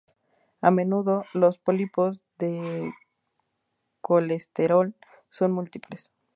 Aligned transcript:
A 0.61 0.71
menudo, 0.71 1.25
los 1.31 1.59
pólipos 1.59 2.23
de 2.39 2.91
colesterol 4.01 4.95
son 5.29 5.51
múltiples. 5.51 6.11